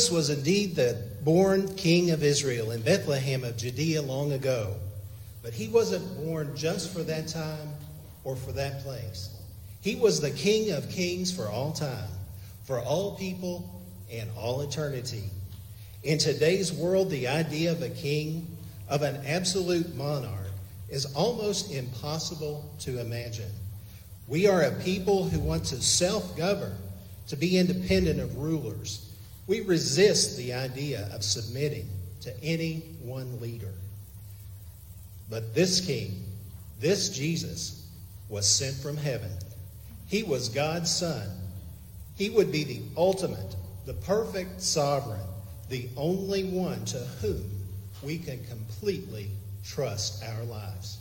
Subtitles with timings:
[0.00, 4.76] Jesus was indeed the born king of Israel in Bethlehem of Judea long ago.
[5.42, 7.74] But he wasn't born just for that time
[8.24, 9.28] or for that place.
[9.82, 12.08] He was the king of kings for all time,
[12.64, 15.24] for all people and all eternity.
[16.02, 18.56] In today's world, the idea of a king,
[18.88, 20.50] of an absolute monarch,
[20.88, 23.52] is almost impossible to imagine.
[24.28, 26.78] We are a people who want to self govern,
[27.28, 29.09] to be independent of rulers.
[29.50, 31.88] We resist the idea of submitting
[32.20, 33.74] to any one leader.
[35.28, 36.22] But this king,
[36.78, 37.84] this Jesus,
[38.28, 39.32] was sent from heaven.
[40.06, 41.28] He was God's son.
[42.14, 43.56] He would be the ultimate,
[43.86, 45.26] the perfect sovereign,
[45.68, 47.50] the only one to whom
[48.04, 49.32] we can completely
[49.64, 50.98] trust our lives.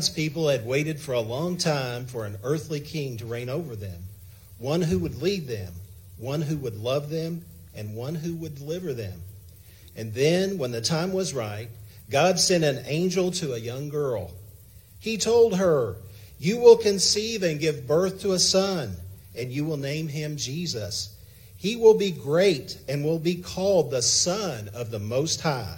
[0.00, 3.76] God's people had waited for a long time for an earthly king to reign over
[3.76, 4.02] them,
[4.56, 5.74] one who would lead them,
[6.16, 9.20] one who would love them, and one who would deliver them.
[9.94, 11.68] And then, when the time was right,
[12.08, 14.30] God sent an angel to a young girl.
[15.00, 15.96] He told her,
[16.38, 18.96] You will conceive and give birth to a son,
[19.36, 21.14] and you will name him Jesus.
[21.58, 25.76] He will be great and will be called the Son of the Most High.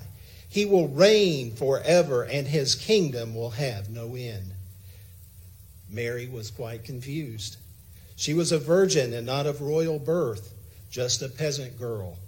[0.53, 4.53] He will reign forever, and his kingdom will have no end.
[5.89, 7.57] Mary was quite confused.
[8.17, 10.53] She was a virgin and not of royal birth,
[10.91, 12.19] just a peasant girl.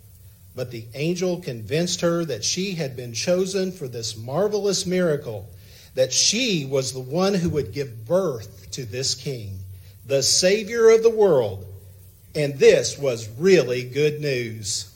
[0.55, 5.51] But the angel convinced her that she had been chosen for this marvelous miracle,
[5.95, 9.59] that she was the one who would give birth to this king,
[10.07, 11.67] the Savior of the world.
[12.35, 14.94] And this was really good news.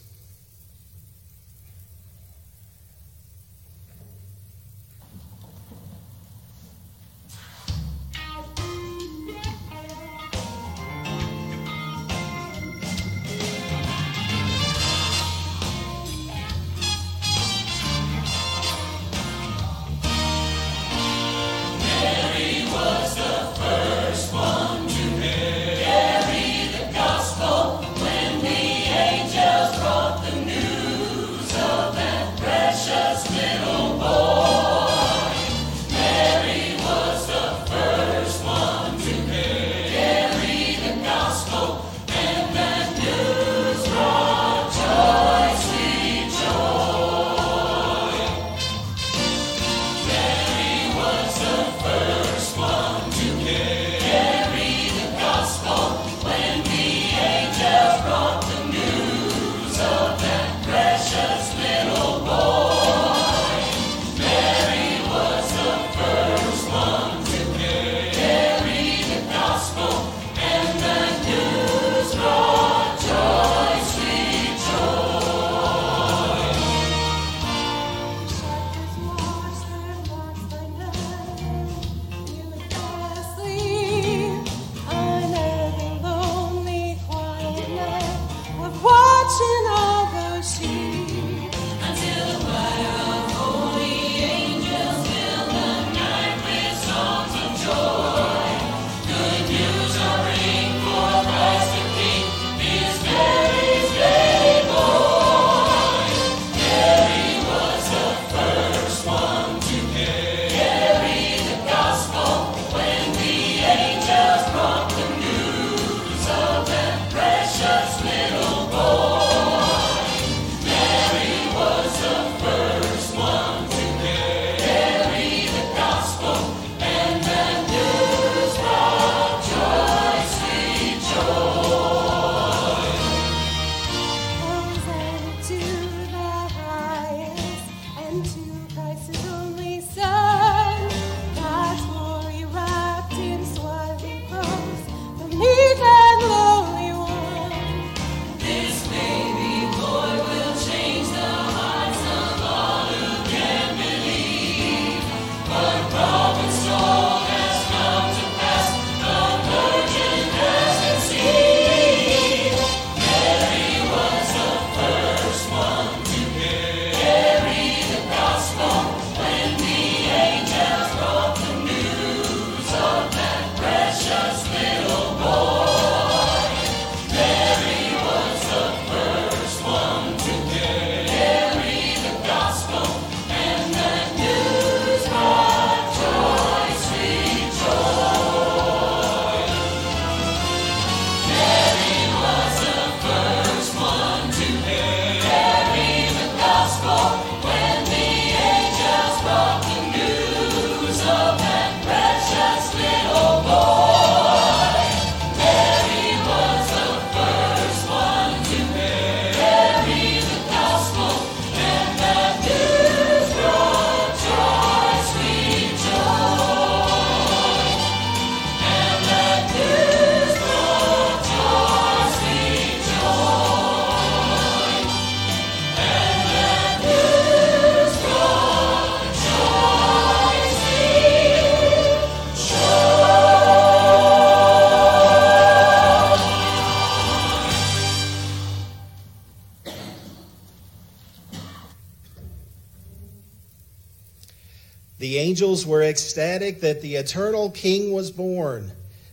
[245.49, 248.71] Angels were ecstatic that the eternal king was born.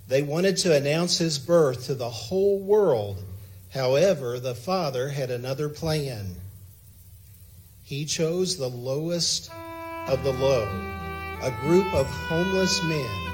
[0.09, 3.23] They wanted to announce his birth to the whole world.
[3.73, 6.35] However, the Father had another plan.
[7.85, 9.49] He chose the lowest
[10.07, 10.67] of the low,
[11.41, 13.31] a group of homeless men,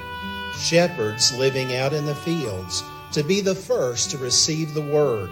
[0.53, 5.31] shepherds living out in the fields, to be the first to receive the word.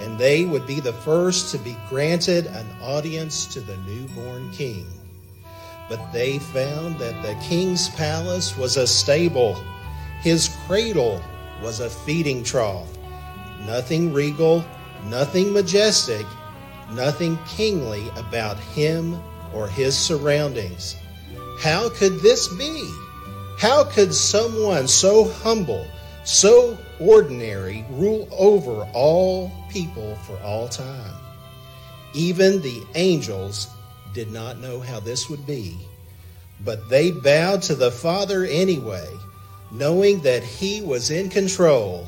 [0.00, 4.84] And they would be the first to be granted an audience to the newborn king.
[5.88, 9.56] But they found that the king's palace was a stable
[10.20, 11.22] his cradle
[11.62, 12.88] was a feeding trough.
[13.60, 14.64] Nothing regal,
[15.04, 16.26] nothing majestic,
[16.90, 19.20] nothing kingly about him
[19.54, 20.96] or his surroundings.
[21.60, 22.92] How could this be?
[23.58, 25.86] How could someone so humble,
[26.24, 31.14] so ordinary, rule over all people for all time?
[32.12, 33.68] Even the angels
[34.14, 35.78] did not know how this would be,
[36.64, 39.08] but they bowed to the Father anyway
[39.70, 42.06] knowing that he was in control,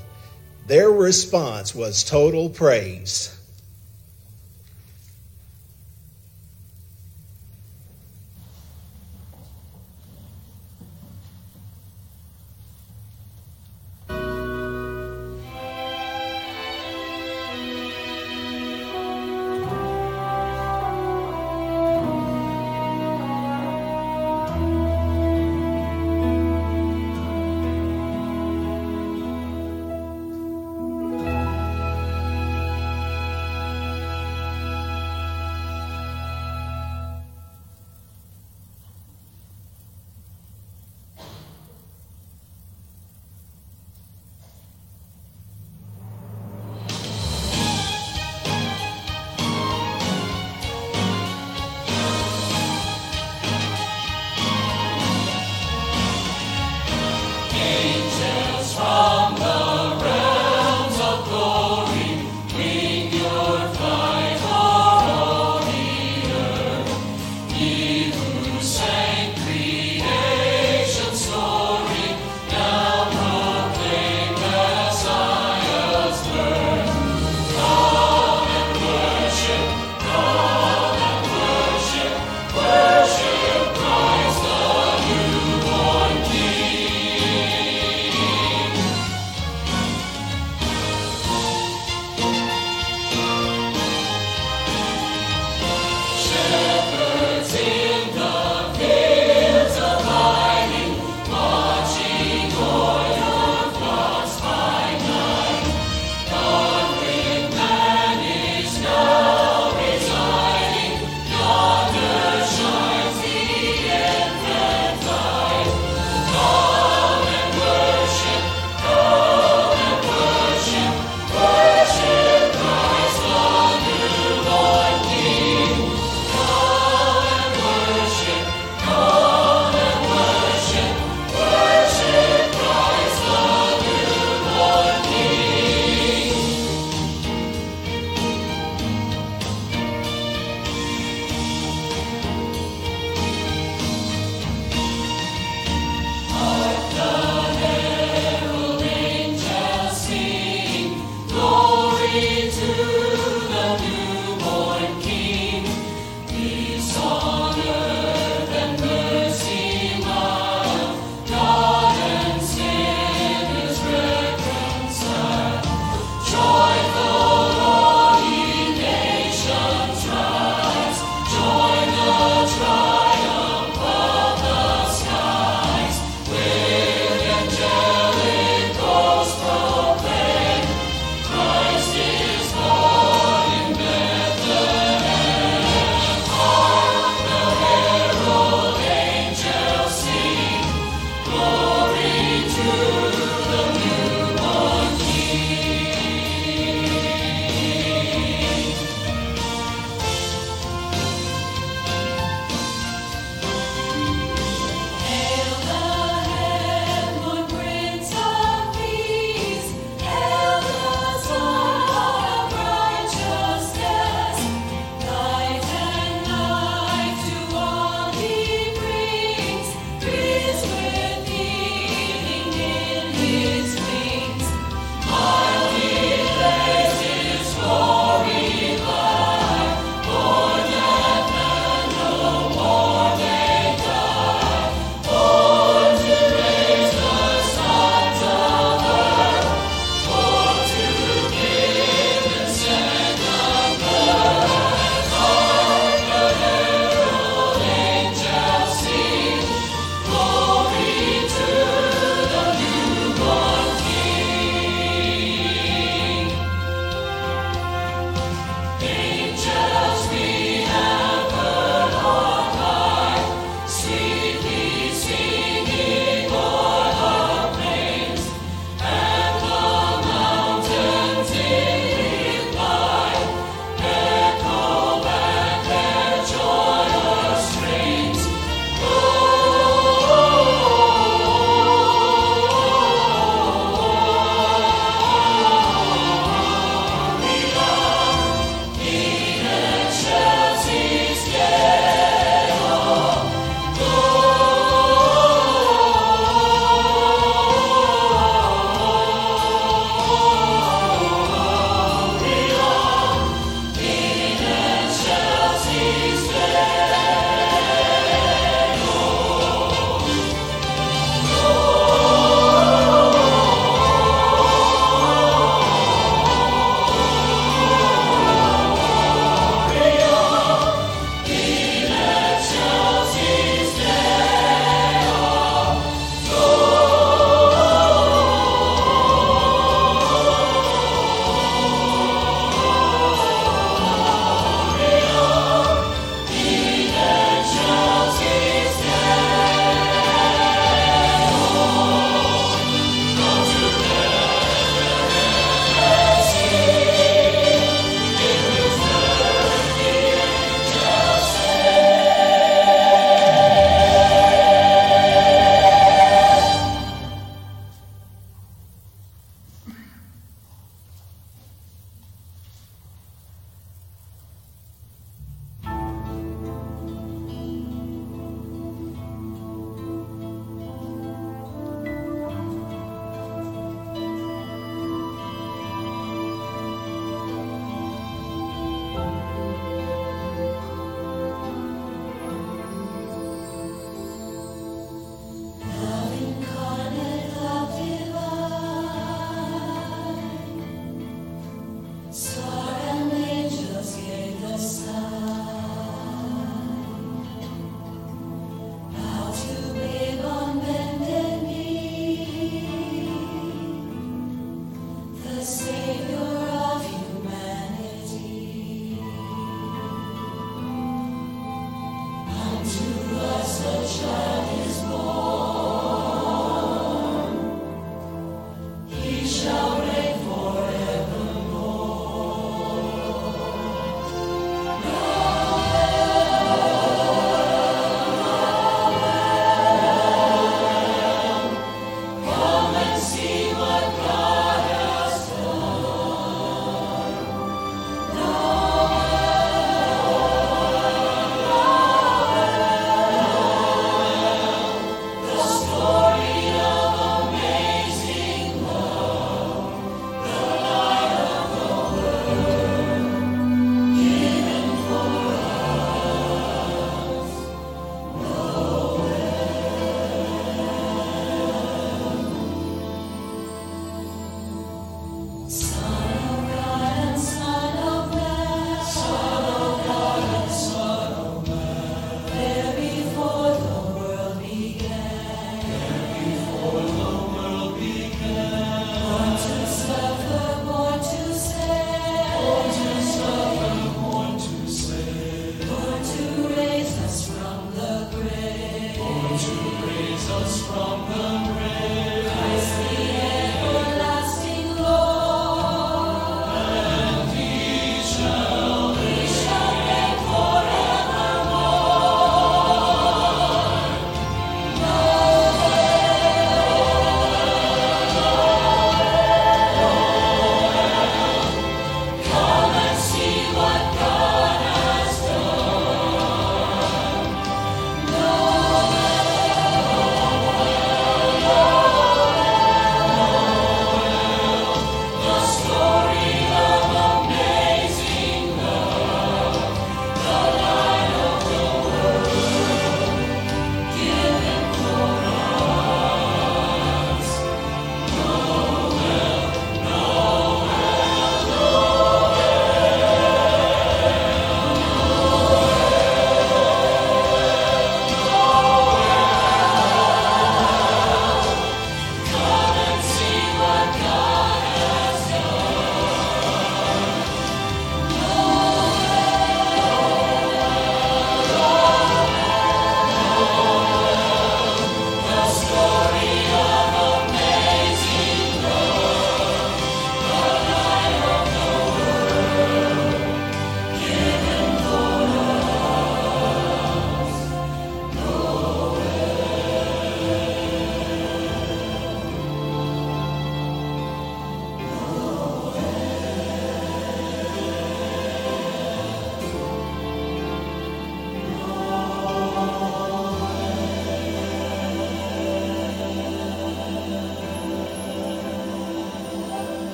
[0.67, 3.37] their response was total praise.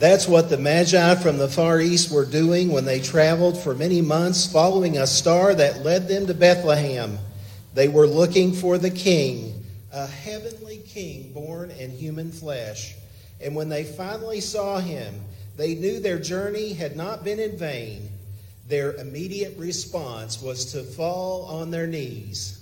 [0.00, 4.00] That's what the Magi from the Far East were doing when they traveled for many
[4.00, 7.18] months following a star that led them to Bethlehem.
[7.74, 12.94] They were looking for the King, a heavenly King born in human flesh.
[13.42, 15.20] And when they finally saw him,
[15.58, 18.08] they knew their journey had not been in vain.
[18.68, 22.59] Their immediate response was to fall on their knees.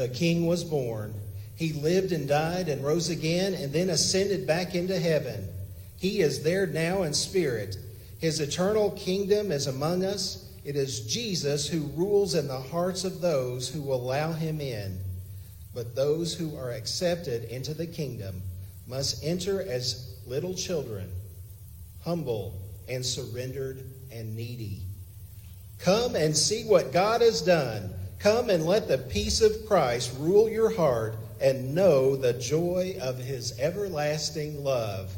[0.00, 1.12] The king was born.
[1.56, 5.46] He lived and died and rose again and then ascended back into heaven.
[5.98, 7.76] He is there now in spirit.
[8.18, 10.50] His eternal kingdom is among us.
[10.64, 14.98] It is Jesus who rules in the hearts of those who allow him in.
[15.74, 18.40] But those who are accepted into the kingdom
[18.86, 21.10] must enter as little children,
[22.04, 22.58] humble
[22.88, 24.80] and surrendered and needy.
[25.78, 27.92] Come and see what God has done.
[28.20, 33.16] Come and let the peace of Christ rule your heart and know the joy of
[33.16, 35.16] his everlasting love.